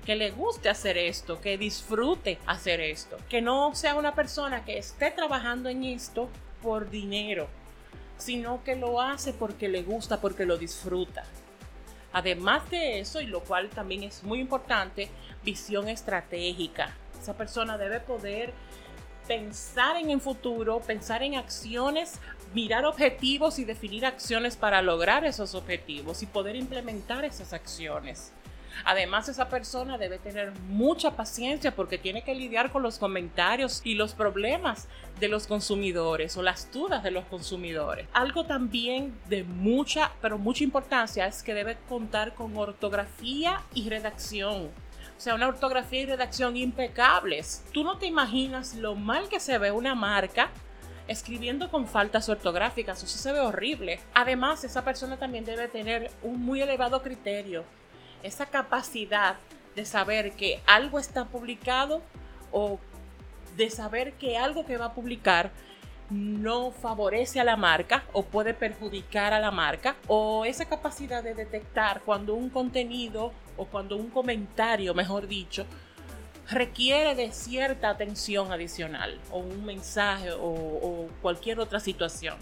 que 0.05 0.15
le 0.15 0.31
guste 0.31 0.69
hacer 0.69 0.97
esto, 0.97 1.41
que 1.41 1.57
disfrute 1.57 2.39
hacer 2.45 2.79
esto, 2.79 3.17
que 3.29 3.41
no 3.41 3.75
sea 3.75 3.95
una 3.95 4.15
persona 4.15 4.63
que 4.63 4.77
esté 4.77 5.11
trabajando 5.11 5.67
en 5.69 5.83
esto 5.83 6.29
por 6.61 6.89
dinero, 6.89 7.47
sino 8.17 8.63
que 8.63 8.75
lo 8.75 9.01
hace 9.01 9.33
porque 9.33 9.69
le 9.69 9.83
gusta, 9.83 10.19
porque 10.19 10.45
lo 10.45 10.57
disfruta. 10.57 11.23
Además 12.13 12.69
de 12.69 12.99
eso, 12.99 13.21
y 13.21 13.27
lo 13.27 13.41
cual 13.41 13.69
también 13.69 14.03
es 14.03 14.23
muy 14.23 14.39
importante, 14.39 15.09
visión 15.43 15.87
estratégica. 15.87 16.95
Esa 17.21 17.35
persona 17.35 17.77
debe 17.77 17.99
poder 17.99 18.53
pensar 19.27 19.97
en 19.97 20.09
el 20.09 20.21
futuro, 20.21 20.79
pensar 20.79 21.21
en 21.21 21.35
acciones, 21.35 22.19
mirar 22.53 22.85
objetivos 22.85 23.59
y 23.59 23.65
definir 23.65 24.05
acciones 24.05 24.55
para 24.55 24.81
lograr 24.81 25.25
esos 25.25 25.53
objetivos 25.53 26.23
y 26.23 26.25
poder 26.25 26.55
implementar 26.55 27.25
esas 27.25 27.53
acciones. 27.53 28.31
Además, 28.85 29.29
esa 29.29 29.49
persona 29.49 29.97
debe 29.97 30.17
tener 30.17 30.51
mucha 30.67 31.11
paciencia 31.15 31.75
porque 31.75 31.97
tiene 31.97 32.23
que 32.23 32.35
lidiar 32.35 32.71
con 32.71 32.83
los 32.83 32.99
comentarios 32.99 33.81
y 33.83 33.95
los 33.95 34.13
problemas 34.13 34.87
de 35.19 35.27
los 35.27 35.47
consumidores 35.47 36.37
o 36.37 36.43
las 36.43 36.71
dudas 36.71 37.03
de 37.03 37.11
los 37.11 37.25
consumidores. 37.25 38.07
Algo 38.13 38.45
también 38.45 39.17
de 39.27 39.43
mucha, 39.43 40.11
pero 40.21 40.37
mucha 40.37 40.63
importancia 40.63 41.27
es 41.27 41.43
que 41.43 41.53
debe 41.53 41.77
contar 41.89 42.33
con 42.33 42.55
ortografía 42.57 43.61
y 43.73 43.89
redacción. 43.89 44.69
O 45.17 45.19
sea, 45.19 45.33
una 45.33 45.47
ortografía 45.47 46.01
y 46.01 46.05
redacción 46.05 46.55
impecables. 46.55 47.63
Tú 47.73 47.83
no 47.83 47.97
te 47.97 48.05
imaginas 48.05 48.75
lo 48.75 48.93
mal 48.93 49.29
que 49.29 49.39
se 49.39 49.57
ve 49.57 49.71
una 49.71 49.95
marca 49.95 50.49
escribiendo 51.07 51.71
con 51.71 51.87
faltas 51.87 52.29
ortográficas. 52.29 53.01
Eso 53.01 53.17
se 53.17 53.31
ve 53.31 53.39
horrible. 53.39 53.99
Además, 54.13 54.63
esa 54.63 54.83
persona 54.83 55.17
también 55.17 55.45
debe 55.45 55.67
tener 55.67 56.11
un 56.21 56.45
muy 56.45 56.61
elevado 56.61 57.01
criterio 57.01 57.63
esa 58.27 58.45
capacidad 58.45 59.37
de 59.75 59.85
saber 59.85 60.33
que 60.33 60.61
algo 60.65 60.99
está 60.99 61.25
publicado 61.25 62.01
o 62.51 62.79
de 63.55 63.69
saber 63.69 64.13
que 64.13 64.37
algo 64.37 64.65
que 64.65 64.77
va 64.77 64.85
a 64.85 64.93
publicar 64.93 65.51
no 66.09 66.71
favorece 66.71 67.39
a 67.39 67.43
la 67.43 67.57
marca 67.57 68.03
o 68.13 68.23
puede 68.23 68.53
perjudicar 68.53 69.33
a 69.33 69.39
la 69.39 69.51
marca 69.51 69.95
o 70.07 70.45
esa 70.45 70.65
capacidad 70.65 71.23
de 71.23 71.33
detectar 71.33 72.01
cuando 72.01 72.33
un 72.33 72.49
contenido 72.49 73.33
o 73.57 73.65
cuando 73.65 73.97
un 73.97 74.09
comentario, 74.09 74.93
mejor 74.93 75.27
dicho, 75.27 75.65
requiere 76.49 77.15
de 77.15 77.31
cierta 77.31 77.89
atención 77.89 78.51
adicional 78.51 79.19
o 79.31 79.39
un 79.39 79.65
mensaje 79.65 80.29
o, 80.31 81.07
cualquier 81.21 81.59
otra 81.59 81.79
situación. 81.79 82.37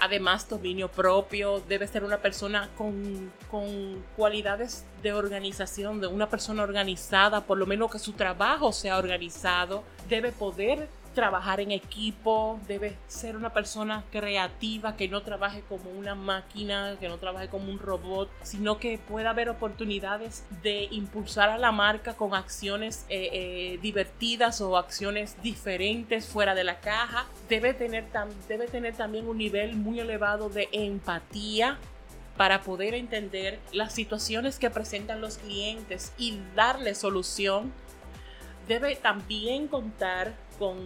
Además, 0.00 0.48
dominio 0.48 0.88
propio, 0.88 1.60
debe 1.68 1.86
ser 1.86 2.04
una 2.04 2.18
persona 2.18 2.70
con, 2.76 3.30
con, 3.50 4.02
cualidades 4.16 4.84
de 5.02 5.12
organización, 5.12 6.00
de 6.00 6.06
una 6.06 6.28
persona 6.28 6.62
organizada, 6.62 7.42
por 7.42 7.58
lo 7.58 7.66
menos 7.66 7.90
que 7.90 7.98
su 7.98 8.12
trabajo 8.12 8.72
sea 8.72 8.98
organizado, 8.98 9.84
debe 10.08 10.32
poder 10.32 10.88
trabajar 11.14 11.60
en 11.60 11.72
equipo, 11.72 12.60
debe 12.68 12.96
ser 13.08 13.36
una 13.36 13.52
persona 13.52 14.04
creativa, 14.10 14.96
que 14.96 15.08
no 15.08 15.22
trabaje 15.22 15.62
como 15.68 15.90
una 15.90 16.14
máquina, 16.14 16.96
que 17.00 17.08
no 17.08 17.18
trabaje 17.18 17.48
como 17.48 17.70
un 17.70 17.78
robot, 17.78 18.30
sino 18.42 18.78
que 18.78 18.98
pueda 18.98 19.30
haber 19.30 19.48
oportunidades 19.48 20.44
de 20.62 20.84
impulsar 20.90 21.48
a 21.48 21.58
la 21.58 21.72
marca 21.72 22.14
con 22.14 22.34
acciones 22.34 23.06
eh, 23.08 23.28
eh, 23.32 23.78
divertidas 23.82 24.60
o 24.60 24.76
acciones 24.76 25.36
diferentes 25.42 26.26
fuera 26.26 26.54
de 26.54 26.64
la 26.64 26.80
caja. 26.80 27.26
Debe 27.48 27.74
tener, 27.74 28.06
debe 28.48 28.66
tener 28.68 28.94
también 28.94 29.28
un 29.28 29.38
nivel 29.38 29.76
muy 29.76 30.00
elevado 30.00 30.48
de 30.48 30.68
empatía 30.72 31.78
para 32.36 32.62
poder 32.62 32.94
entender 32.94 33.58
las 33.72 33.92
situaciones 33.92 34.58
que 34.58 34.70
presentan 34.70 35.20
los 35.20 35.38
clientes 35.38 36.12
y 36.16 36.38
darle 36.54 36.94
solución. 36.94 37.72
Debe 38.66 38.94
también 38.96 39.66
contar 39.66 40.32
con 40.60 40.76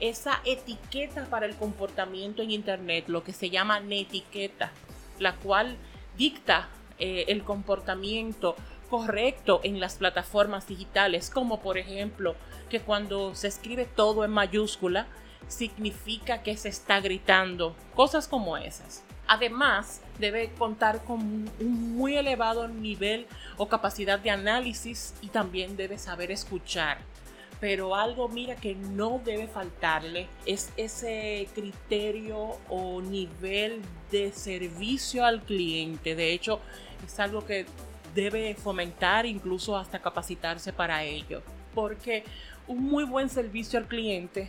esa 0.00 0.40
etiqueta 0.44 1.24
para 1.24 1.46
el 1.46 1.56
comportamiento 1.56 2.42
en 2.42 2.50
Internet, 2.50 3.06
lo 3.08 3.24
que 3.24 3.32
se 3.32 3.48
llama 3.48 3.80
netiqueta, 3.80 4.70
la 5.18 5.34
cual 5.34 5.76
dicta 6.16 6.68
eh, 6.98 7.24
el 7.28 7.42
comportamiento 7.42 8.54
correcto 8.90 9.60
en 9.64 9.80
las 9.80 9.96
plataformas 9.96 10.68
digitales, 10.68 11.30
como 11.30 11.60
por 11.60 11.78
ejemplo 11.78 12.36
que 12.68 12.80
cuando 12.80 13.34
se 13.34 13.48
escribe 13.48 13.86
todo 13.86 14.24
en 14.24 14.30
mayúscula, 14.30 15.06
significa 15.48 16.42
que 16.42 16.56
se 16.58 16.68
está 16.68 17.00
gritando, 17.00 17.74
cosas 17.94 18.28
como 18.28 18.58
esas. 18.58 19.02
Además, 19.26 20.02
debe 20.18 20.50
contar 20.58 21.02
con 21.04 21.50
un 21.60 21.96
muy 21.96 22.16
elevado 22.16 22.68
nivel 22.68 23.26
o 23.56 23.68
capacidad 23.68 24.18
de 24.18 24.30
análisis 24.30 25.14
y 25.22 25.28
también 25.28 25.76
debe 25.76 25.98
saber 25.98 26.30
escuchar 26.30 26.98
pero 27.60 27.94
algo, 27.94 28.28
mira, 28.28 28.56
que 28.56 28.74
no 28.74 29.20
debe 29.24 29.48
faltarle 29.48 30.28
es 30.46 30.72
ese 30.76 31.48
criterio 31.54 32.58
o 32.68 33.00
nivel 33.00 33.82
de 34.10 34.32
servicio 34.32 35.24
al 35.24 35.42
cliente. 35.42 36.14
De 36.14 36.32
hecho, 36.32 36.60
es 37.04 37.18
algo 37.18 37.44
que 37.44 37.66
debe 38.14 38.54
fomentar, 38.54 39.26
incluso 39.26 39.76
hasta 39.76 39.98
capacitarse 39.98 40.72
para 40.72 41.02
ello, 41.02 41.42
porque 41.74 42.24
un 42.66 42.84
muy 42.84 43.04
buen 43.04 43.28
servicio 43.28 43.78
al 43.78 43.86
cliente 43.86 44.48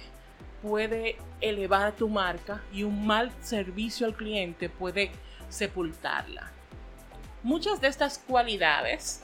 puede 0.62 1.18
elevar 1.42 1.94
tu 1.94 2.10
marca 2.10 2.62
y 2.72 2.84
un 2.84 3.06
mal 3.06 3.32
servicio 3.42 4.06
al 4.06 4.16
cliente 4.16 4.70
puede 4.70 5.12
sepultarla. 5.50 6.52
Muchas 7.42 7.80
de 7.80 7.88
estas 7.88 8.20
cualidades 8.20 9.22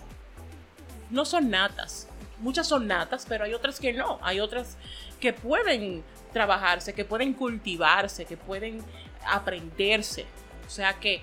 no 1.09 1.25
son 1.25 1.49
natas, 1.49 2.07
muchas 2.39 2.67
son 2.67 2.87
natas, 2.87 3.25
pero 3.27 3.45
hay 3.45 3.53
otras 3.53 3.79
que 3.79 3.93
no. 3.93 4.19
Hay 4.21 4.39
otras 4.39 4.77
que 5.19 5.33
pueden 5.33 6.03
trabajarse, 6.33 6.93
que 6.93 7.05
pueden 7.05 7.33
cultivarse, 7.33 8.25
que 8.25 8.37
pueden 8.37 8.83
aprenderse. 9.25 10.25
O 10.67 10.69
sea 10.69 10.93
que 10.93 11.21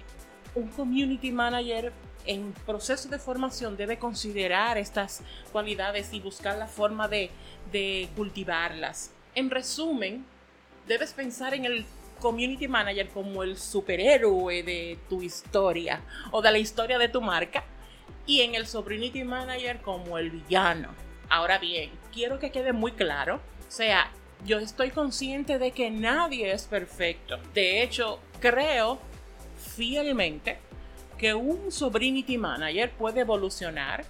un 0.54 0.68
community 0.68 1.30
manager 1.30 1.92
en 2.24 2.52
proceso 2.52 3.08
de 3.08 3.18
formación 3.18 3.76
debe 3.76 3.98
considerar 3.98 4.78
estas 4.78 5.22
cualidades 5.50 6.12
y 6.12 6.20
buscar 6.20 6.56
la 6.56 6.66
forma 6.66 7.08
de, 7.08 7.30
de 7.72 8.08
cultivarlas. 8.14 9.10
En 9.34 9.50
resumen, 9.50 10.24
debes 10.86 11.12
pensar 11.12 11.54
en 11.54 11.64
el 11.64 11.84
community 12.20 12.68
manager 12.68 13.08
como 13.08 13.42
el 13.42 13.58
superhéroe 13.58 14.62
de 14.62 14.98
tu 15.08 15.22
historia 15.22 16.00
o 16.30 16.40
de 16.40 16.52
la 16.52 16.58
historia 16.58 16.96
de 16.98 17.08
tu 17.08 17.20
marca 17.20 17.64
y 18.26 18.42
en 18.42 18.54
el 18.54 18.66
Sobrinity 18.66 19.24
Manager 19.24 19.80
como 19.82 20.18
el 20.18 20.30
villano. 20.30 20.88
Ahora 21.28 21.58
bien, 21.58 21.90
quiero 22.12 22.38
que 22.38 22.50
quede 22.50 22.72
muy 22.72 22.92
claro, 22.92 23.36
o 23.36 23.70
sea, 23.70 24.10
yo 24.44 24.58
estoy 24.58 24.90
consciente 24.90 25.58
de 25.58 25.70
que 25.70 25.90
nadie 25.90 26.52
es 26.52 26.64
perfecto. 26.64 27.38
De 27.54 27.82
hecho, 27.82 28.18
creo 28.40 28.98
fielmente 29.56 30.58
que 31.16 31.34
un 31.34 31.70
Sobrinity 31.70 32.36
Manager 32.36 32.90
puede 32.90 33.20
evolucionar 33.20 34.04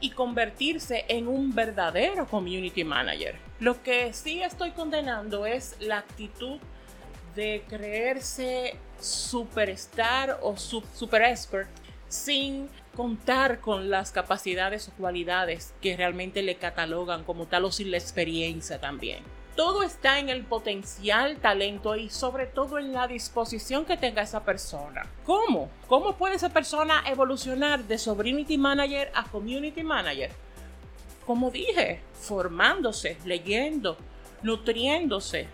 y 0.00 0.10
convertirse 0.10 1.04
en 1.08 1.28
un 1.28 1.54
verdadero 1.54 2.26
community 2.26 2.84
manager. 2.84 3.36
Lo 3.58 3.82
que 3.82 4.12
sí 4.12 4.42
estoy 4.42 4.70
condenando 4.72 5.46
es 5.46 5.76
la 5.80 5.98
actitud 5.98 6.58
de 7.34 7.62
creerse 7.68 8.76
superstar 8.98 10.38
o 10.42 10.56
super 10.56 11.22
expert 11.22 11.68
sin 12.10 12.68
contar 12.96 13.60
con 13.60 13.88
las 13.88 14.10
capacidades 14.10 14.88
o 14.88 14.92
cualidades 14.92 15.72
que 15.80 15.96
realmente 15.96 16.42
le 16.42 16.56
catalogan 16.56 17.24
como 17.24 17.46
tal 17.46 17.64
o 17.64 17.72
sin 17.72 17.90
la 17.90 17.96
experiencia 17.96 18.80
también. 18.80 19.22
Todo 19.56 19.82
está 19.82 20.18
en 20.18 20.28
el 20.28 20.44
potencial, 20.44 21.36
talento 21.36 21.94
y 21.96 22.10
sobre 22.10 22.46
todo 22.46 22.78
en 22.78 22.92
la 22.92 23.06
disposición 23.06 23.84
que 23.84 23.96
tenga 23.96 24.22
esa 24.22 24.44
persona. 24.44 25.06
¿Cómo? 25.24 25.70
¿Cómo 25.86 26.16
puede 26.16 26.34
esa 26.34 26.48
persona 26.48 27.04
evolucionar 27.06 27.84
de 27.84 27.98
Sobrinity 27.98 28.58
Manager 28.58 29.10
a 29.14 29.24
Community 29.24 29.82
Manager? 29.82 30.30
Como 31.26 31.50
dije, 31.50 32.00
formándose, 32.14 33.18
leyendo, 33.24 33.96
nutriéndose, 34.42 35.46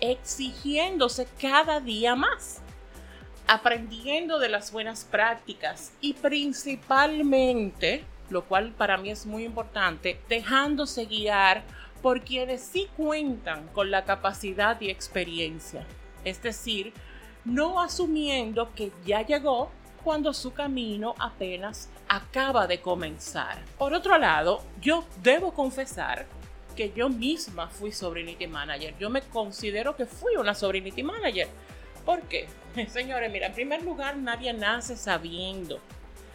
exigiéndose 0.00 1.26
cada 1.40 1.80
día 1.80 2.14
más 2.14 2.62
aprendiendo 3.46 4.38
de 4.38 4.48
las 4.48 4.72
buenas 4.72 5.04
prácticas 5.04 5.92
y 6.00 6.14
principalmente, 6.14 8.04
lo 8.30 8.44
cual 8.44 8.72
para 8.72 8.96
mí 8.96 9.10
es 9.10 9.26
muy 9.26 9.44
importante, 9.44 10.20
dejándose 10.28 11.06
guiar 11.06 11.62
por 12.02 12.22
quienes 12.22 12.62
sí 12.62 12.88
cuentan 12.96 13.68
con 13.68 13.90
la 13.90 14.04
capacidad 14.04 14.80
y 14.80 14.90
experiencia. 14.90 15.86
Es 16.24 16.42
decir, 16.42 16.92
no 17.44 17.80
asumiendo 17.80 18.72
que 18.74 18.90
ya 19.04 19.22
llegó 19.22 19.70
cuando 20.02 20.32
su 20.34 20.52
camino 20.52 21.14
apenas 21.18 21.88
acaba 22.08 22.66
de 22.66 22.80
comenzar. 22.80 23.58
Por 23.78 23.94
otro 23.94 24.18
lado, 24.18 24.62
yo 24.80 25.04
debo 25.22 25.52
confesar 25.52 26.26
que 26.76 26.92
yo 26.94 27.08
misma 27.08 27.68
fui 27.68 27.90
Sobrinity 27.90 28.46
Manager. 28.46 28.94
Yo 28.98 29.10
me 29.10 29.22
considero 29.22 29.96
que 29.96 30.06
fui 30.06 30.36
una 30.36 30.54
Sobrinity 30.54 31.02
Manager 31.02 31.48
¿Por 32.06 32.22
qué? 32.22 32.46
Señores, 32.88 33.30
mira, 33.32 33.48
en 33.48 33.52
primer 33.52 33.82
lugar, 33.82 34.16
nadie 34.16 34.52
nace 34.52 34.96
sabiendo. 34.96 35.80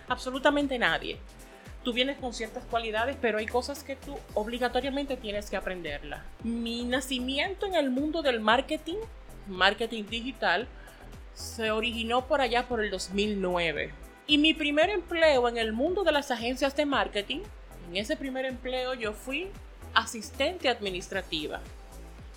Absolutamente 0.10 0.78
nadie. 0.78 1.18
Tú 1.84 1.94
vienes 1.94 2.18
con 2.18 2.34
ciertas 2.34 2.64
cualidades, 2.66 3.16
pero 3.20 3.40
hay 3.40 3.48
cosas 3.48 3.84
que 3.84 3.96
tú 3.96 4.16
obligatoriamente 4.36 5.18
tienes 5.18 5.50
que 5.50 5.56
aprenderlas. 5.56 6.22
Mi 6.44 6.84
nacimiento 6.84 7.66
en 7.66 7.76
el 7.76 7.90
mundo 7.90 8.22
del 8.22 8.42
marketing, 8.42 8.98
marketing 9.48 10.04
digital, 10.04 10.68
se 11.34 11.72
originó 11.72 12.28
por 12.28 12.42
allá 12.42 12.68
por 12.68 12.84
el 12.84 12.92
2009. 12.92 13.94
Y 14.28 14.38
mi 14.38 14.54
primer 14.54 14.90
empleo 14.90 15.48
en 15.48 15.58
el 15.58 15.72
mundo 15.72 16.04
de 16.04 16.12
las 16.12 16.30
agencias 16.30 16.76
de 16.76 16.86
marketing, 16.86 17.40
en 17.90 17.96
ese 17.96 18.18
primer 18.18 18.46
empleo 18.46 18.94
yo 18.94 19.14
fui 19.14 19.48
asistente 19.94 20.70
administrativa. 20.70 21.62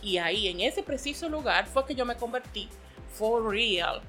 Y 0.03 0.18
ahí, 0.18 0.49
en 0.49 0.61
ese 0.61 0.83
preciso 0.83 1.29
lugar, 1.29 1.66
fue 1.66 1.85
que 1.85 1.94
yo 1.94 2.05
me 2.05 2.16
convertí 2.16 2.68
for 3.18 3.48
real 3.48 4.00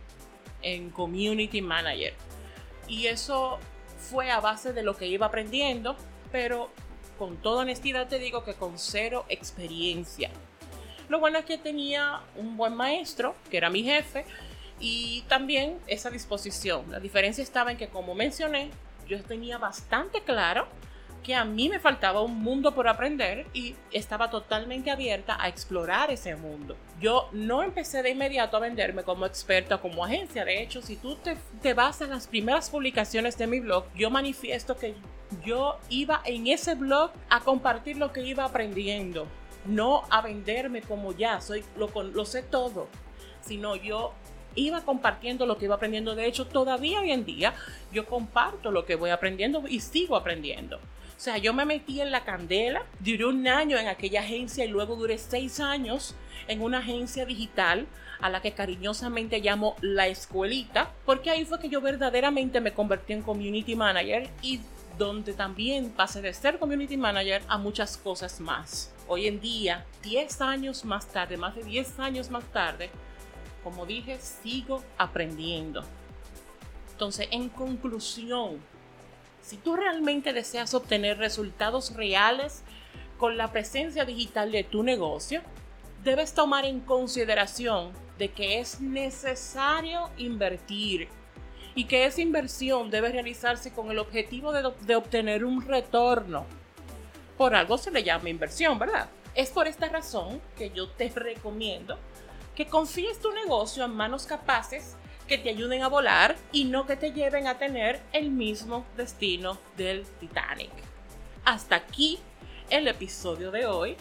en 0.61 0.89
community 0.89 1.61
manager. 1.61 2.13
Y 2.87 3.07
eso 3.07 3.59
fue 3.97 4.31
a 4.31 4.39
base 4.39 4.73
de 4.73 4.83
lo 4.83 4.95
que 4.95 5.07
iba 5.07 5.27
aprendiendo, 5.27 5.95
pero 6.31 6.69
con 7.17 7.37
toda 7.37 7.61
honestidad 7.61 8.07
te 8.07 8.19
digo 8.19 8.43
que 8.43 8.53
con 8.53 8.77
cero 8.77 9.25
experiencia. 9.29 10.29
Lo 11.07 11.19
bueno 11.19 11.39
es 11.39 11.45
que 11.45 11.57
tenía 11.57 12.21
un 12.35 12.57
buen 12.57 12.75
maestro, 12.75 13.35
que 13.49 13.57
era 13.57 13.69
mi 13.69 13.83
jefe, 13.83 14.25
y 14.79 15.23
también 15.27 15.79
esa 15.87 16.09
disposición. 16.09 16.91
La 16.91 16.99
diferencia 16.99 17.43
estaba 17.43 17.71
en 17.71 17.77
que, 17.77 17.87
como 17.87 18.15
mencioné, 18.15 18.71
yo 19.07 19.21
tenía 19.23 19.57
bastante 19.57 20.21
claro 20.21 20.67
que 21.25 21.33
a 21.33 21.43
mí 21.43 21.69
me 21.69 21.79
faltaba 21.79 22.21
un 22.21 22.39
mundo 22.43 22.75
por 22.75 22.87
aprender 22.87 23.47
y 23.51 23.75
estaba 23.91 24.29
totalmente 24.29 24.91
abierta 24.91 25.35
a 25.41 25.47
explorar 25.47 26.11
ese 26.11 26.35
mundo. 26.35 26.77
Yo 27.01 27.29
no 27.31 27.63
empecé 27.63 28.03
de 28.03 28.11
inmediato 28.11 28.57
a 28.57 28.59
venderme 28.59 29.01
como 29.01 29.25
experta, 29.25 29.79
como 29.79 30.05
agencia. 30.05 30.45
De 30.45 30.61
hecho, 30.61 30.83
si 30.83 30.97
tú 30.97 31.15
te, 31.15 31.35
te 31.63 31.73
vas 31.73 31.99
a 32.03 32.05
las 32.05 32.27
primeras 32.27 32.69
publicaciones 32.69 33.39
de 33.39 33.47
mi 33.47 33.59
blog, 33.59 33.85
yo 33.95 34.11
manifiesto 34.11 34.77
que 34.77 34.93
yo 35.43 35.79
iba 35.89 36.21
en 36.25 36.45
ese 36.45 36.75
blog 36.75 37.09
a 37.31 37.39
compartir 37.39 37.97
lo 37.97 38.13
que 38.13 38.21
iba 38.21 38.45
aprendiendo, 38.45 39.25
no 39.65 40.03
a 40.11 40.21
venderme 40.21 40.83
como 40.83 41.11
ya, 41.11 41.41
soy, 41.41 41.65
lo, 41.75 41.89
lo 42.03 42.25
sé 42.25 42.43
todo, 42.43 42.87
sino 43.41 43.75
yo 43.75 44.13
iba 44.53 44.81
compartiendo 44.81 45.47
lo 45.47 45.57
que 45.57 45.65
iba 45.65 45.73
aprendiendo. 45.73 46.13
De 46.13 46.27
hecho, 46.27 46.45
todavía 46.45 46.99
hoy 46.99 47.09
en 47.09 47.25
día 47.25 47.55
yo 47.91 48.05
comparto 48.05 48.69
lo 48.69 48.85
que 48.85 48.95
voy 48.95 49.09
aprendiendo 49.09 49.63
y 49.67 49.79
sigo 49.79 50.15
aprendiendo. 50.15 50.79
O 51.17 51.19
sea, 51.19 51.37
yo 51.37 51.53
me 51.53 51.65
metí 51.65 52.01
en 52.01 52.11
la 52.11 52.25
candela, 52.25 52.83
duré 52.99 53.25
un 53.25 53.47
año 53.47 53.77
en 53.77 53.87
aquella 53.87 54.19
agencia 54.19 54.65
y 54.65 54.67
luego 54.67 54.95
duré 54.95 55.17
seis 55.17 55.59
años 55.59 56.13
en 56.47 56.61
una 56.61 56.79
agencia 56.79 57.25
digital 57.25 57.87
a 58.19 58.29
la 58.29 58.41
que 58.41 58.51
cariñosamente 58.51 59.39
llamo 59.39 59.75
la 59.81 60.07
escuelita, 60.07 60.91
porque 61.05 61.29
ahí 61.29 61.45
fue 61.45 61.59
que 61.59 61.69
yo 61.69 61.81
verdaderamente 61.81 62.59
me 62.59 62.73
convertí 62.73 63.13
en 63.13 63.21
community 63.21 63.75
manager 63.75 64.29
y 64.41 64.59
donde 64.97 65.33
también 65.33 65.89
pasé 65.89 66.21
de 66.21 66.33
ser 66.33 66.59
community 66.59 66.97
manager 66.97 67.41
a 67.47 67.57
muchas 67.57 67.97
cosas 67.97 68.39
más. 68.39 68.93
Hoy 69.07 69.27
en 69.27 69.39
día, 69.39 69.85
10 70.03 70.41
años 70.41 70.85
más 70.85 71.07
tarde, 71.07 71.37
más 71.37 71.55
de 71.55 71.63
10 71.63 71.99
años 71.99 72.29
más 72.29 72.43
tarde, 72.45 72.89
como 73.63 73.85
dije, 73.85 74.19
sigo 74.19 74.83
aprendiendo. 74.97 75.83
Entonces, 76.91 77.27
en 77.31 77.49
conclusión, 77.49 78.59
si 79.45 79.57
tú 79.57 79.75
realmente 79.75 80.33
deseas 80.33 80.73
obtener 80.73 81.19
resultados 81.19 81.93
reales 81.93 82.63
con 83.19 83.37
la 83.37 83.51
presencia 83.51 84.03
digital 84.03 84.51
de 84.51 84.63
tu 84.63 84.81
negocio, 84.81 85.43
debes 86.03 86.33
tomar 86.33 86.65
en 86.65 86.79
consideración 86.79 87.91
de 88.17 88.31
que 88.31 88.59
es 88.59 88.81
necesario 88.81 90.09
invertir 90.17 91.09
y 91.75 91.85
que 91.85 92.05
esa 92.05 92.21
inversión 92.21 92.89
debe 92.89 93.09
realizarse 93.09 93.71
con 93.71 93.91
el 93.91 93.99
objetivo 93.99 94.51
de, 94.51 94.95
obtener 94.95 95.45
un 95.45 95.61
retorno. 95.61 96.47
Por 97.37 97.53
algo 97.53 97.77
se 97.77 97.91
le 97.91 98.03
llama 98.03 98.29
inversión, 98.29 98.79
¿verdad? 98.79 99.09
Es 99.35 99.51
por 99.51 99.67
esta 99.67 99.89
razón 99.89 100.41
que 100.57 100.71
yo 100.71 100.89
te 100.89 101.09
recomiendo 101.09 101.99
que 102.55 102.65
confíes 102.65 103.19
tu 103.19 103.31
negocio 103.31 103.85
en 103.85 103.91
manos 103.91 104.25
capaces 104.25 104.95
que 105.27 105.37
te 105.37 105.49
ayuden 105.49 105.83
a 105.83 105.87
volar 105.87 106.35
y 106.51 106.65
no 106.65 106.85
que 106.85 106.95
te 106.95 107.11
lleven 107.11 107.47
a 107.47 107.57
tener 107.57 108.01
el 108.13 108.29
mismo 108.29 108.85
destino 108.95 109.57
del 109.77 110.05
Titanic. 110.19 110.71
Hasta 111.43 111.75
aquí 111.75 112.19
el 112.69 112.87
episodio 112.87 113.51
de 113.51 113.65
hoy. 113.65 113.97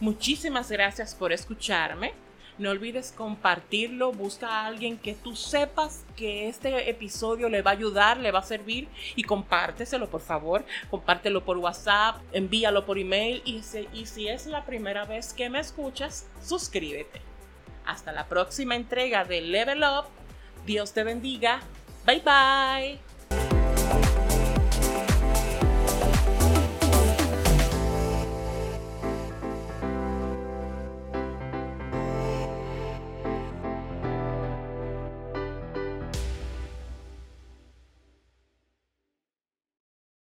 Muchísimas 0.00 0.70
gracias 0.70 1.14
por 1.14 1.32
escucharme. 1.32 2.12
No 2.56 2.70
olvides 2.70 3.10
compartirlo, 3.10 4.12
busca 4.12 4.48
a 4.48 4.66
alguien 4.66 4.96
que 4.96 5.14
tú 5.14 5.34
sepas 5.34 6.04
que 6.14 6.48
este 6.48 6.88
episodio 6.88 7.48
le 7.48 7.62
va 7.62 7.72
a 7.72 7.74
ayudar, 7.74 8.18
le 8.18 8.30
va 8.30 8.38
a 8.38 8.44
servir 8.44 8.86
y 9.16 9.24
compárteselo 9.24 10.08
por 10.08 10.20
favor. 10.20 10.64
Compártelo 10.88 11.44
por 11.44 11.58
WhatsApp, 11.58 12.20
envíalo 12.32 12.86
por 12.86 12.98
email 12.98 13.42
y 13.44 13.62
si, 13.62 13.88
y 13.92 14.06
si 14.06 14.28
es 14.28 14.46
la 14.46 14.64
primera 14.64 15.04
vez 15.04 15.32
que 15.32 15.50
me 15.50 15.58
escuchas, 15.58 16.28
suscríbete. 16.40 17.20
Hasta 17.86 18.12
la 18.12 18.28
próxima 18.28 18.76
entrega 18.76 19.24
de 19.24 19.40
Level 19.40 19.82
Up. 19.82 20.23
Dios 20.66 20.92
te 20.92 21.04
bendiga. 21.04 21.60
Bye 22.06 22.22
bye. 22.24 23.13